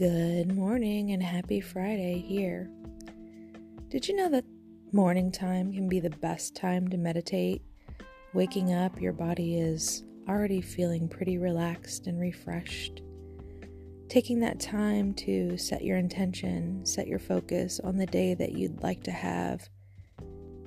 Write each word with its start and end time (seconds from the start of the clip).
Good 0.00 0.56
morning 0.56 1.10
and 1.10 1.22
happy 1.22 1.60
Friday 1.60 2.24
here. 2.26 2.70
Did 3.90 4.08
you 4.08 4.16
know 4.16 4.30
that 4.30 4.46
morning 4.92 5.30
time 5.30 5.74
can 5.74 5.90
be 5.90 6.00
the 6.00 6.08
best 6.08 6.56
time 6.56 6.88
to 6.88 6.96
meditate? 6.96 7.60
Waking 8.32 8.72
up, 8.72 8.98
your 8.98 9.12
body 9.12 9.58
is 9.58 10.02
already 10.26 10.62
feeling 10.62 11.06
pretty 11.06 11.36
relaxed 11.36 12.06
and 12.06 12.18
refreshed. 12.18 13.02
Taking 14.08 14.40
that 14.40 14.58
time 14.58 15.12
to 15.16 15.58
set 15.58 15.84
your 15.84 15.98
intention, 15.98 16.86
set 16.86 17.06
your 17.06 17.18
focus 17.18 17.78
on 17.84 17.98
the 17.98 18.06
day 18.06 18.32
that 18.32 18.52
you'd 18.52 18.82
like 18.82 19.02
to 19.02 19.12
have, 19.12 19.68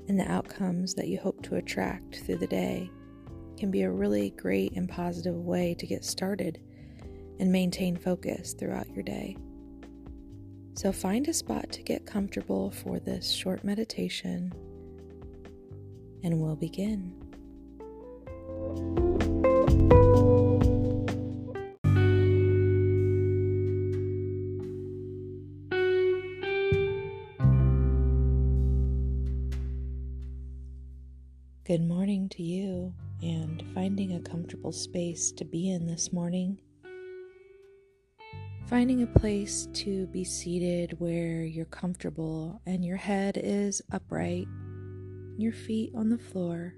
and 0.07 0.19
the 0.19 0.31
outcomes 0.31 0.93
that 0.93 1.07
you 1.07 1.17
hope 1.17 1.41
to 1.41 1.55
attract 1.55 2.17
through 2.19 2.37
the 2.37 2.45
day 2.45 2.87
can 3.57 3.71
be 3.71 3.81
a 3.81 3.89
really 3.89 4.29
great 4.29 4.73
and 4.73 4.87
positive 4.87 5.37
way 5.37 5.73
to 5.79 5.87
get 5.87 6.05
started 6.05 6.59
and 7.39 7.51
maintain 7.51 7.95
focus 7.95 8.53
throughout 8.53 8.89
your 8.93 9.03
day. 9.03 9.37
So 10.75 10.91
find 10.91 11.27
a 11.27 11.33
spot 11.33 11.71
to 11.71 11.83
get 11.83 12.05
comfortable 12.05 12.71
for 12.71 12.99
this 12.99 13.31
short 13.31 13.63
meditation, 13.63 14.51
and 16.23 16.39
we'll 16.39 16.55
begin. 16.55 17.13
Good 31.65 31.87
morning 31.87 32.29
to 32.29 32.43
you, 32.43 32.93
and 33.21 33.63
finding 33.73 34.15
a 34.15 34.19
comfortable 34.19 34.71
space 34.71 35.31
to 35.31 35.45
be 35.45 35.69
in 35.69 35.87
this 35.87 36.11
morning 36.11 36.59
Finding 38.67 39.03
a 39.03 39.07
place 39.07 39.67
to 39.73 40.07
be 40.07 40.23
seated 40.23 40.99
where 40.99 41.43
you're 41.43 41.65
comfortable 41.65 42.61
and 42.65 42.83
your 42.83 42.97
head 42.97 43.37
is 43.41 43.81
upright, 43.91 44.47
your 45.37 45.51
feet 45.51 45.91
on 45.93 46.09
the 46.09 46.17
floor. 46.17 46.73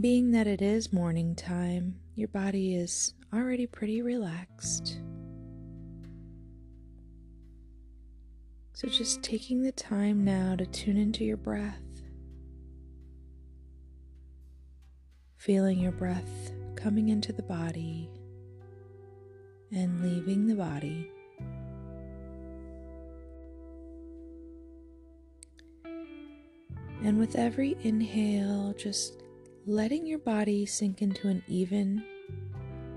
Being 0.00 0.32
that 0.32 0.46
it 0.46 0.60
is 0.60 0.92
morning 0.92 1.36
time, 1.36 2.00
your 2.16 2.28
body 2.28 2.74
is 2.74 3.14
already 3.32 3.66
pretty 3.66 4.02
relaxed. 4.02 4.98
So, 8.72 8.88
just 8.88 9.22
taking 9.22 9.62
the 9.62 9.72
time 9.72 10.24
now 10.24 10.56
to 10.56 10.66
tune 10.66 10.96
into 10.96 11.24
your 11.24 11.36
breath, 11.36 11.80
feeling 15.36 15.78
your 15.78 15.92
breath 15.92 16.43
coming 16.84 17.08
into 17.08 17.32
the 17.32 17.42
body 17.42 18.10
and 19.72 20.02
leaving 20.02 20.46
the 20.46 20.54
body. 20.54 21.10
And 27.02 27.18
with 27.18 27.36
every 27.36 27.74
inhale, 27.80 28.74
just 28.76 29.22
letting 29.64 30.06
your 30.06 30.18
body 30.18 30.66
sink 30.66 31.00
into 31.00 31.28
an 31.28 31.42
even, 31.48 32.04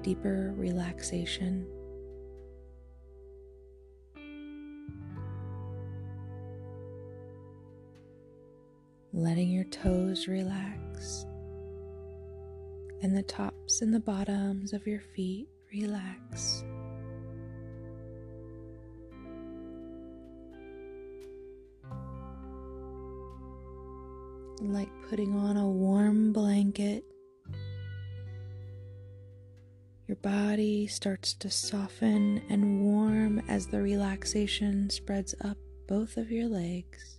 deeper 0.02 0.54
relaxation. 0.58 1.66
Letting 9.14 9.50
your 9.50 9.64
toes 9.64 10.28
relax 10.28 11.26
and 13.02 13.16
the 13.16 13.24
tops 13.68 13.82
and 13.82 13.94
the 13.94 14.00
bottoms 14.00 14.72
of 14.72 14.88
your 14.88 15.02
feet 15.02 15.48
relax. 15.74 16.64
Like 24.62 24.90
putting 25.10 25.36
on 25.36 25.58
a 25.58 25.68
warm 25.68 26.32
blanket, 26.32 27.04
your 30.08 30.18
body 30.18 30.88
starts 30.88 31.34
to 31.36 31.50
soften 31.50 32.42
and 32.50 32.82
warm 32.82 33.42
as 33.50 33.68
the 33.68 33.82
relaxation 33.82 34.90
spreads 34.90 35.36
up 35.44 35.58
both 35.88 36.16
of 36.16 36.32
your 36.32 36.48
legs. 36.48 37.17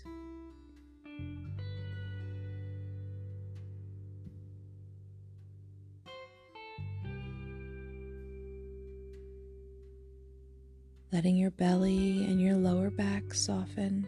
Letting 11.12 11.36
your 11.36 11.50
belly 11.50 12.24
and 12.24 12.40
your 12.40 12.54
lower 12.54 12.90
back 12.90 13.32
soften. 13.32 14.06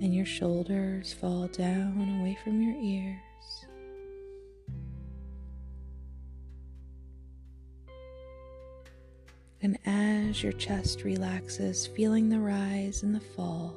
And 0.00 0.14
your 0.14 0.26
shoulders 0.26 1.12
fall 1.12 1.48
down 1.48 2.20
away 2.20 2.38
from 2.44 2.62
your 2.62 2.76
ears. 2.76 3.18
And 9.60 9.76
as 9.84 10.40
your 10.40 10.52
chest 10.52 11.02
relaxes, 11.02 11.88
feeling 11.88 12.28
the 12.28 12.38
rise 12.38 13.02
and 13.02 13.12
the 13.12 13.20
fall. 13.20 13.74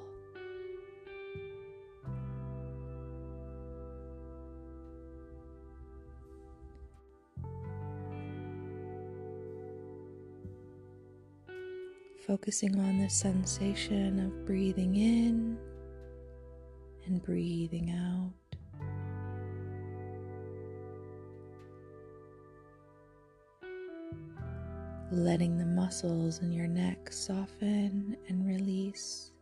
Focusing 12.31 12.79
on 12.79 12.97
the 12.97 13.09
sensation 13.09 14.17
of 14.17 14.45
breathing 14.45 14.95
in 14.95 15.57
and 17.05 17.21
breathing 17.21 17.91
out. 17.91 18.31
Letting 25.11 25.57
the 25.57 25.65
muscles 25.65 26.39
in 26.41 26.53
your 26.53 26.67
neck 26.67 27.11
soften 27.11 28.15
and 28.29 28.47
release. 28.47 29.33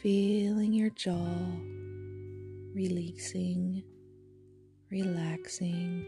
Feeling 0.00 0.72
your 0.72 0.88
jaw 0.88 1.28
releasing, 2.74 3.82
relaxing. 4.90 6.06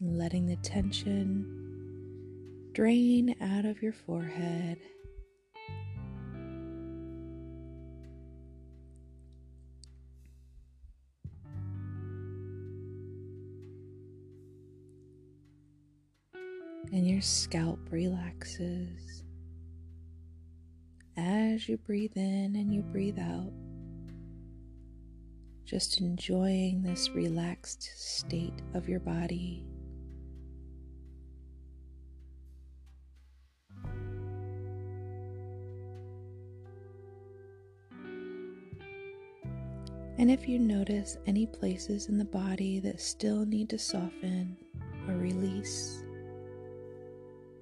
Letting 0.00 0.46
the 0.46 0.56
tension 0.56 2.70
drain 2.72 3.34
out 3.40 3.64
of 3.64 3.82
your 3.82 3.92
forehead. 3.92 4.78
And 16.90 17.06
your 17.06 17.20
scalp 17.20 17.80
relaxes 17.90 19.24
as 21.18 21.68
you 21.68 21.76
breathe 21.76 22.16
in 22.16 22.54
and 22.54 22.72
you 22.72 22.80
breathe 22.80 23.18
out, 23.18 23.50
just 25.64 26.00
enjoying 26.00 26.82
this 26.82 27.10
relaxed 27.10 27.90
state 27.96 28.62
of 28.74 28.88
your 28.88 29.00
body. 29.00 29.64
And 40.18 40.30
if 40.32 40.48
you 40.48 40.58
notice 40.58 41.16
any 41.26 41.46
places 41.46 42.08
in 42.08 42.18
the 42.18 42.24
body 42.24 42.80
that 42.80 43.00
still 43.00 43.44
need 43.44 43.68
to 43.70 43.78
soften 43.78 44.56
or 45.08 45.14
release, 45.14 46.02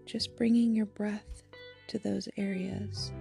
just 0.07 0.37
bringing 0.37 0.75
your 0.75 0.87
breath 0.87 1.43
to 1.89 1.99
those 1.99 2.29
areas. 2.37 3.13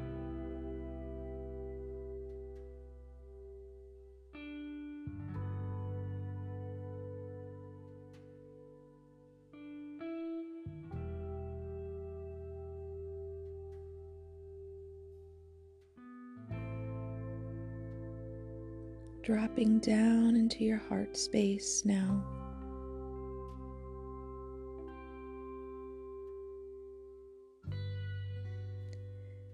Dropping 19.26 19.80
down 19.80 20.36
into 20.36 20.64
your 20.64 20.78
heart 20.78 21.18
space 21.18 21.84
now. 21.84 22.24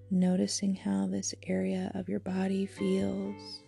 Noticing 0.09 0.75
how 0.75 1.07
this 1.07 1.33
area 1.47 1.89
of 1.95 2.09
your 2.09 2.19
body 2.19 2.65
feels. 2.65 3.61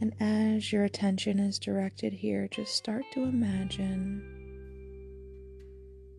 And 0.00 0.12
as 0.18 0.72
your 0.72 0.82
attention 0.82 1.38
is 1.38 1.60
directed 1.60 2.12
here, 2.12 2.48
just 2.50 2.74
start 2.74 3.04
to 3.12 3.22
imagine 3.22 4.24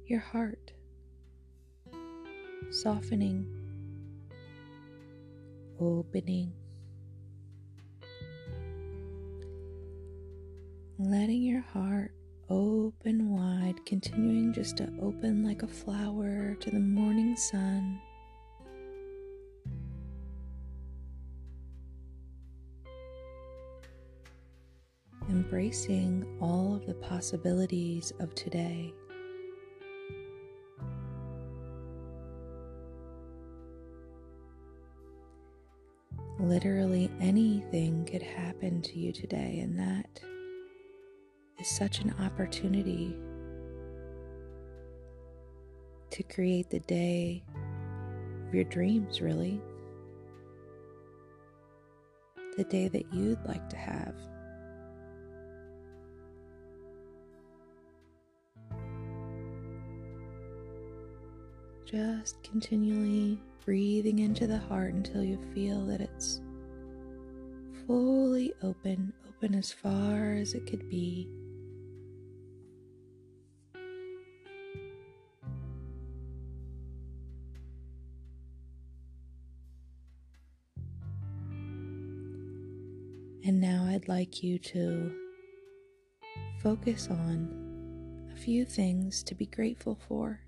your 0.07 0.21
heart 0.21 0.71
softening, 2.75 3.47
opening, 5.79 6.51
letting 10.99 11.41
your 11.41 11.61
heart 11.61 12.11
open 12.49 13.29
wide, 13.29 13.75
continuing 13.85 14.51
just 14.51 14.75
to 14.75 14.91
open 15.01 15.41
like 15.41 15.63
a 15.63 15.67
flower 15.67 16.55
to 16.59 16.69
the 16.69 16.79
morning 16.79 17.37
sun. 17.37 17.97
Embracing 25.29 26.25
all 26.41 26.75
of 26.75 26.85
the 26.85 26.93
possibilities 26.95 28.11
of 28.19 28.35
today. 28.35 28.93
Literally 36.37 37.09
anything 37.21 38.05
could 38.05 38.21
happen 38.21 38.81
to 38.81 38.99
you 38.99 39.11
today, 39.13 39.59
and 39.59 39.79
that 39.79 40.19
is 41.59 41.67
such 41.67 41.99
an 41.99 42.13
opportunity 42.19 43.15
to 46.11 46.23
create 46.23 46.69
the 46.69 46.81
day 46.81 47.43
of 48.47 48.53
your 48.53 48.65
dreams, 48.65 49.21
really. 49.21 49.61
The 52.57 52.65
day 52.65 52.89
that 52.89 53.13
you'd 53.13 53.43
like 53.45 53.69
to 53.69 53.77
have. 53.77 54.15
Just 61.85 62.43
continually 62.43 63.39
breathing 63.65 64.19
into 64.19 64.45
the 64.45 64.59
heart 64.59 64.93
until 64.93 65.23
you 65.23 65.39
feel 65.53 65.85
that 65.87 65.99
it's 65.99 66.39
fully 67.87 68.53
open, 68.61 69.11
open 69.27 69.55
as 69.55 69.71
far 69.71 70.33
as 70.33 70.53
it 70.53 70.67
could 70.67 70.87
be. 70.87 71.27
And 83.43 83.61
now 83.61 83.85
I'd 83.89 84.07
like 84.07 84.41
you 84.41 84.57
to 84.59 85.11
focus 86.63 87.09
on 87.11 88.29
a 88.33 88.35
few 88.35 88.65
things 88.65 89.21
to 89.23 89.35
be 89.35 89.45
grateful 89.45 89.99
for. 90.07 90.44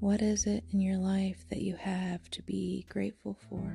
What 0.00 0.20
is 0.20 0.44
it 0.44 0.62
in 0.72 0.80
your 0.82 0.98
life 0.98 1.46
that 1.48 1.62
you 1.62 1.74
have 1.76 2.28
to 2.32 2.42
be 2.42 2.84
grateful 2.90 3.34
for? 3.48 3.74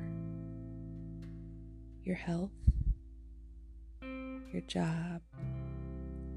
Your 2.04 2.14
health, 2.14 2.52
your 4.00 4.62
job, 4.68 5.20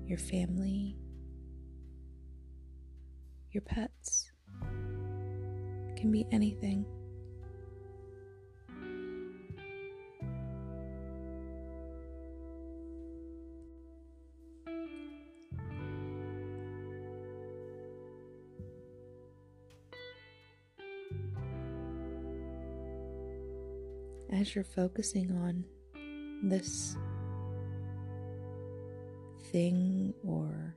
your 0.07 0.17
family, 0.17 0.97
your 3.51 3.61
pets. 3.61 4.31
It 4.63 5.97
can 5.97 6.11
be 6.11 6.25
anything. 6.31 6.85
As 24.31 24.55
you're 24.55 24.63
focusing 24.63 25.31
on 25.31 25.63
this 26.43 26.95
thing 29.51 30.13
or 30.25 30.75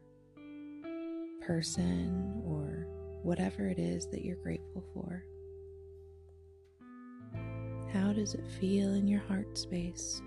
person 1.40 2.42
or 2.44 2.86
whatever 3.22 3.66
it 3.68 3.78
is 3.78 4.06
that 4.08 4.24
you're 4.24 4.36
grateful 4.36 4.84
for. 4.94 5.24
How 7.92 8.12
does 8.12 8.34
it 8.34 8.44
feel 8.60 8.94
in 8.94 9.08
your 9.08 9.20
heart 9.20 9.56
space? 9.56 10.20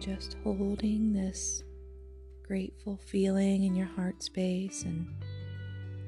Just 0.00 0.36
holding 0.42 1.12
this 1.12 1.62
grateful 2.42 2.96
feeling 2.96 3.64
in 3.64 3.76
your 3.76 3.86
heart 3.86 4.22
space 4.22 4.82
and 4.82 5.06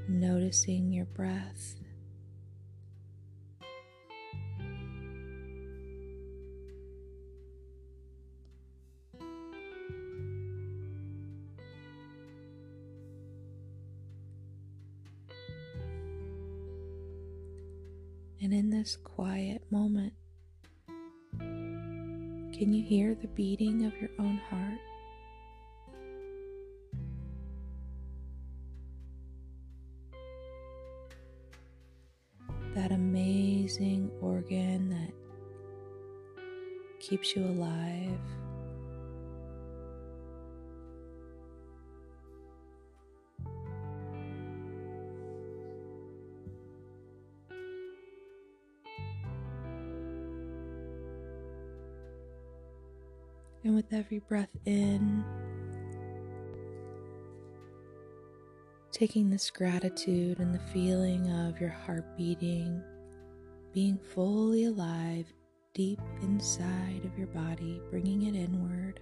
noticing 0.09 0.91
your 0.91 1.05
breath. 1.05 1.77
And 18.41 18.53
in 18.53 18.71
this 18.71 18.97
quiet 18.97 19.63
moment, 19.71 20.15
can 22.63 22.73
you 22.73 22.85
hear 22.85 23.17
the 23.17 23.27
beating 23.27 23.87
of 23.87 23.93
your 24.01 24.11
own 24.21 24.41
heart? 24.49 24.79
That 32.77 32.93
amazing 32.93 34.13
organ 34.21 34.91
that 34.91 35.13
keeps 37.01 37.35
you 37.35 37.47
alive. 37.47 38.21
And 53.65 53.75
with 53.77 53.93
every 53.93 54.19
breath 54.19 54.51
in, 54.67 55.25
taking 58.91 59.31
this 59.31 59.51
gratitude 59.51 60.39
and 60.39 60.55
the 60.55 60.73
feeling 60.73 61.31
of 61.31 61.61
your 61.61 61.71
heart 61.71 62.17
beating, 62.17 62.83
being 63.73 63.99
fully 63.99 64.65
alive 64.65 65.27
deep 65.75 66.01
inside 66.23 67.03
of 67.05 67.17
your 67.17 67.29
body, 67.29 67.81
bringing 67.91 68.23
it 68.23 68.39
inward. 68.39 69.01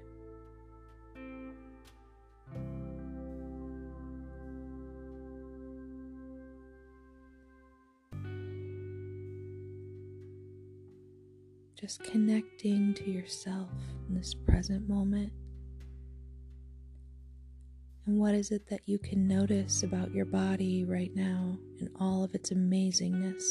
Just 11.80 12.04
connecting 12.04 12.92
to 12.92 13.10
yourself 13.10 13.70
in 14.06 14.14
this 14.14 14.34
present 14.34 14.86
moment. 14.86 15.32
And 18.04 18.18
what 18.18 18.34
is 18.34 18.50
it 18.50 18.68
that 18.68 18.82
you 18.84 18.98
can 18.98 19.26
notice 19.26 19.82
about 19.82 20.12
your 20.12 20.26
body 20.26 20.84
right 20.84 21.14
now 21.14 21.56
in 21.78 21.88
all 21.98 22.22
of 22.22 22.34
its 22.34 22.50
amazingness? 22.50 23.42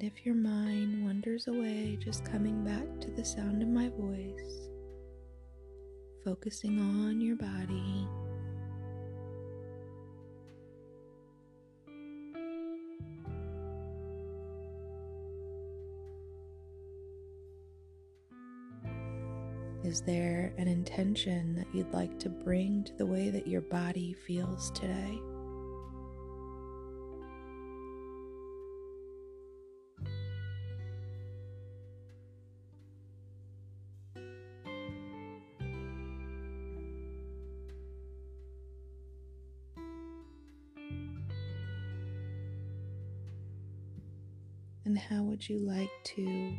And 0.00 0.12
if 0.12 0.24
your 0.24 0.36
mind 0.36 1.02
wanders 1.02 1.48
away, 1.48 1.98
just 2.00 2.24
coming 2.24 2.62
back 2.62 3.00
to 3.00 3.10
the 3.10 3.24
sound 3.24 3.62
of 3.62 3.68
my 3.68 3.88
voice, 3.88 4.68
focusing 6.24 6.78
on 6.78 7.20
your 7.20 7.34
body. 7.34 8.06
Is 19.82 20.00
there 20.02 20.54
an 20.58 20.68
intention 20.68 21.56
that 21.56 21.66
you'd 21.74 21.92
like 21.92 22.20
to 22.20 22.28
bring 22.28 22.84
to 22.84 22.92
the 22.92 23.06
way 23.06 23.30
that 23.30 23.48
your 23.48 23.62
body 23.62 24.12
feels 24.12 24.70
today? 24.70 25.18
And 44.88 44.96
how 44.96 45.22
would 45.22 45.46
you 45.46 45.58
like 45.58 45.90
to 46.16 46.54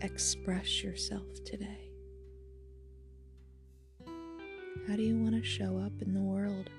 express 0.00 0.80
yourself 0.80 1.26
today? 1.44 1.90
How 4.86 4.94
do 4.94 5.02
you 5.02 5.16
want 5.16 5.34
to 5.34 5.42
show 5.42 5.76
up 5.76 5.90
in 6.00 6.14
the 6.14 6.20
world? 6.20 6.70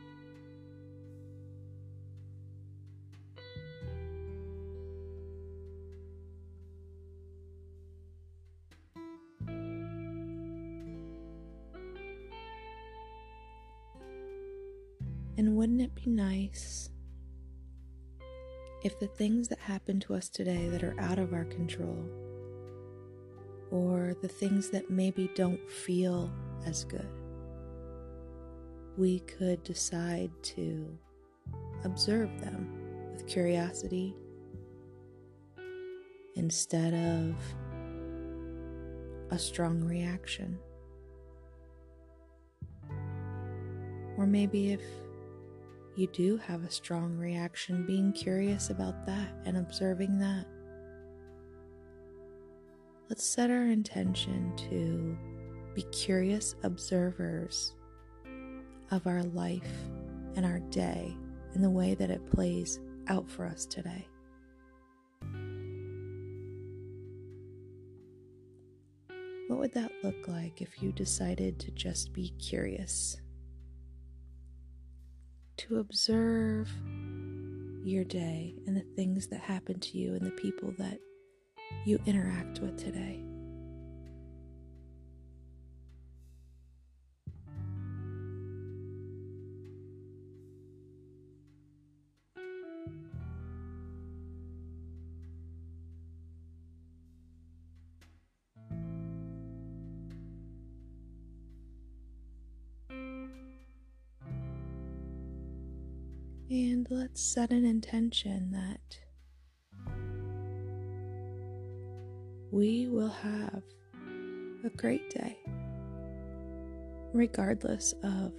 And 15.37 15.57
wouldn't 15.57 15.81
it 15.81 15.93
be 15.93 16.09
nice 16.09 16.89
if 18.83 18.99
the 18.99 19.07
things 19.07 19.47
that 19.49 19.59
happen 19.59 19.99
to 20.01 20.13
us 20.13 20.29
today 20.29 20.69
that 20.69 20.83
are 20.83 20.95
out 20.99 21.19
of 21.19 21.33
our 21.33 21.45
control, 21.45 22.05
or 23.71 24.15
the 24.21 24.27
things 24.27 24.69
that 24.69 24.89
maybe 24.89 25.29
don't 25.35 25.69
feel 25.69 26.31
as 26.65 26.85
good, 26.85 27.09
we 28.97 29.19
could 29.21 29.63
decide 29.63 30.31
to 30.41 30.97
observe 31.83 32.29
them 32.41 32.69
with 33.11 33.27
curiosity 33.27 34.15
instead 36.35 36.93
of 36.93 37.35
a 39.31 39.37
strong 39.37 39.83
reaction. 39.83 40.57
Or 44.17 44.25
maybe 44.25 44.71
if 44.73 44.81
you 45.95 46.07
do 46.07 46.37
have 46.37 46.63
a 46.63 46.71
strong 46.71 47.17
reaction, 47.17 47.85
being 47.85 48.11
curious 48.13 48.69
about 48.69 49.05
that 49.05 49.33
and 49.45 49.57
observing 49.57 50.19
that. 50.19 50.45
Let's 53.09 53.23
set 53.23 53.49
our 53.49 53.65
intention 53.65 54.53
to 54.69 55.17
be 55.73 55.81
curious 55.91 56.55
observers 56.63 57.73
of 58.91 59.07
our 59.07 59.23
life 59.23 59.71
and 60.35 60.45
our 60.45 60.59
day 60.69 61.15
and 61.53 61.63
the 61.63 61.69
way 61.69 61.95
that 61.95 62.11
it 62.11 62.29
plays 62.31 62.79
out 63.07 63.29
for 63.29 63.45
us 63.45 63.65
today. 63.65 64.07
What 69.47 69.59
would 69.59 69.73
that 69.73 69.91
look 70.03 70.27
like 70.27 70.61
if 70.61 70.81
you 70.83 70.91
decided 70.91 71.57
to 71.59 71.71
just 71.71 72.13
be 72.13 72.29
curious? 72.37 73.17
To 75.67 75.79
observe 75.79 76.69
your 77.83 78.05
day 78.05 78.55
and 78.65 78.77
the 78.77 78.85
things 78.95 79.27
that 79.27 79.41
happen 79.41 79.77
to 79.79 79.97
you 79.97 80.13
and 80.13 80.25
the 80.25 80.31
people 80.31 80.73
that 80.77 80.97
you 81.85 81.99
interact 82.05 82.59
with 82.59 82.77
today. 82.77 83.21
Let's 107.09 107.21
set 107.21 107.49
an 107.51 107.65
intention 107.65 108.51
that 108.51 108.99
we 112.51 112.87
will 112.87 113.09
have 113.09 113.63
a 114.63 114.69
great 114.69 115.09
day, 115.09 115.37
regardless 117.13 117.93
of 118.03 118.31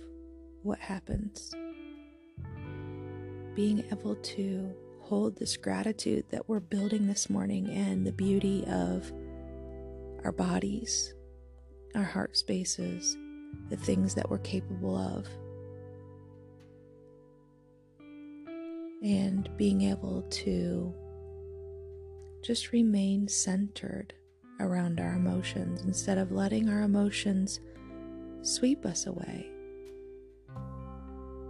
what 0.63 0.79
happens. 0.79 1.53
Being 3.57 3.85
able 3.91 4.15
to 4.15 4.73
hold 5.01 5.37
this 5.37 5.57
gratitude 5.57 6.25
that 6.31 6.49
we're 6.49 6.61
building 6.61 7.09
this 7.09 7.29
morning 7.29 7.69
and 7.71 8.07
the 8.07 8.13
beauty 8.13 8.65
of 8.69 9.13
our 10.23 10.33
bodies, 10.33 11.13
our 11.97 12.05
heart 12.05 12.37
spaces, 12.37 13.17
the 13.69 13.77
things 13.77 14.15
that 14.15 14.31
we're 14.31 14.39
capable 14.39 14.97
of. 14.97 15.27
And 19.03 19.49
being 19.57 19.83
able 19.83 20.23
to 20.31 20.95
just 22.43 22.73
remain 22.73 23.29
centered 23.29 24.15
around 24.61 25.01
our 25.01 25.15
emotions 25.15 25.83
instead 25.83 26.19
of 26.19 26.33
letting 26.33 26.69
our 26.69 26.83
emotions 26.83 27.61
sweep 28.43 28.85
us 28.85 29.07
away. 29.07 29.51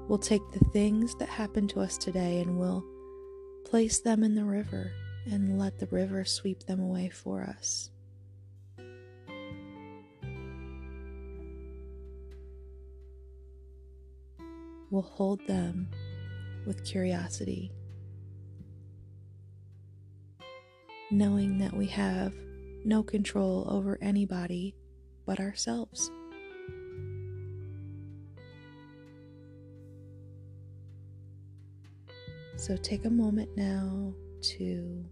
We'll 0.08 0.18
take 0.18 0.42
the 0.52 0.64
things 0.72 1.14
that 1.16 1.28
happen 1.28 1.68
to 1.68 1.80
us 1.80 1.96
today 1.96 2.40
and 2.40 2.58
we'll 2.58 2.84
place 3.64 4.00
them 4.00 4.24
in 4.24 4.34
the 4.34 4.44
river 4.44 4.92
and 5.26 5.58
let 5.58 5.78
the 5.78 5.86
river 5.86 6.24
sweep 6.24 6.64
them 6.64 6.80
away 6.80 7.08
for 7.08 7.42
us. 7.42 7.90
We'll 14.90 15.02
hold 15.02 15.46
them 15.46 15.88
with 16.66 16.84
curiosity, 16.84 17.72
knowing 21.10 21.58
that 21.58 21.72
we 21.72 21.86
have 21.86 22.32
no 22.84 23.02
control 23.02 23.66
over 23.68 23.98
anybody 24.00 24.74
but 25.26 25.40
ourselves. 25.40 26.10
So 32.56 32.76
take 32.76 33.06
a 33.06 33.10
moment 33.10 33.56
now 33.56 34.12
to 34.42 35.04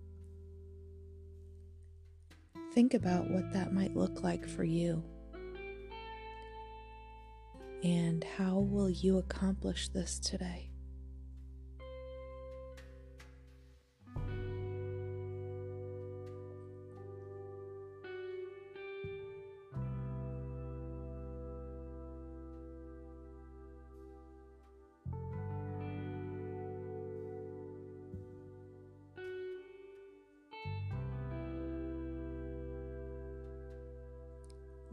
think 2.75 2.93
about 2.93 3.31
what 3.31 3.53
that 3.55 3.73
might 3.73 3.97
look 3.97 4.23
like 4.23 4.47
for 4.47 4.65
you. 4.65 5.03
And 7.83 8.23
how 8.37 8.59
will 8.59 8.91
you 8.91 9.19
accomplish 9.19 9.89
this 9.89 10.19
today? 10.19 10.68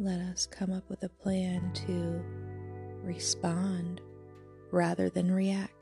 Let 0.05 0.19
us 0.19 0.45
come 0.45 0.71
up 0.71 0.87
with 0.87 1.01
a 1.01 1.09
plan 1.09 1.71
to 1.73 2.23
respond 3.03 4.01
rather 4.71 5.09
than 5.09 5.31
react. 5.31 5.74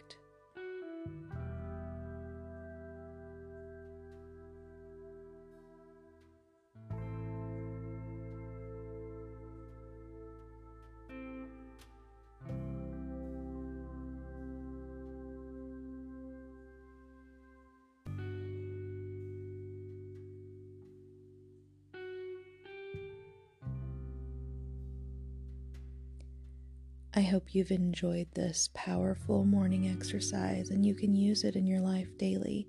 I 27.16 27.22
hope 27.22 27.54
you've 27.54 27.70
enjoyed 27.70 28.30
this 28.34 28.72
powerful 28.74 29.46
morning 29.46 29.88
exercise 29.88 30.72
and 30.72 30.84
you 30.84 30.96
can 30.96 31.14
use 31.14 31.44
it 31.44 31.56
in 31.56 31.68
your 31.68 31.80
life 31.80 32.08
daily. 32.18 32.68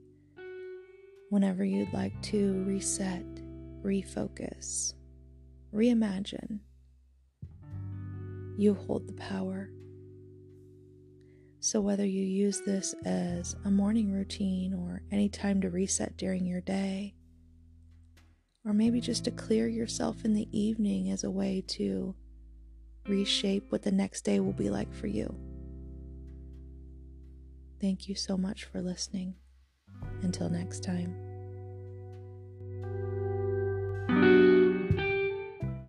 Whenever 1.31 1.65
you'd 1.65 1.95
like 1.95 2.21
to 2.25 2.63
reset, 2.65 3.25
refocus, 3.83 4.93
reimagine, 5.75 6.59
you 8.59 8.75
hold 8.75 9.09
the 9.09 9.15
power. 9.15 9.71
So, 11.61 11.81
whether 11.81 12.05
you 12.05 12.23
use 12.23 12.61
this 12.67 12.95
as 13.07 13.57
a 13.65 13.71
morning 13.71 14.13
routine 14.13 14.75
or 14.75 15.01
any 15.11 15.31
time 15.31 15.63
to 15.63 15.71
reset 15.71 16.19
during 16.19 16.45
your 16.45 16.61
day, 16.61 17.15
or 18.67 18.75
maybe 18.75 19.01
just 19.01 19.25
to 19.25 19.31
clear 19.31 19.69
yourself 19.69 20.23
in 20.27 20.35
the 20.35 20.49
evening 20.53 21.11
as 21.11 21.25
a 21.25 21.31
way 21.31 21.65
to 21.69 22.15
reshape 23.07 23.71
what 23.71 23.83
the 23.83 23.93
next 23.93 24.23
day 24.23 24.41
will 24.41 24.53
be 24.53 24.71
like 24.71 24.93
for 24.93 25.07
you. 25.07 25.35
Thank 27.81 28.09
you 28.09 28.15
so 28.15 28.37
much 28.37 28.65
for 28.65 28.81
listening. 28.81 29.35
Until 30.23 30.49
next 30.49 30.83
time. 30.83 31.24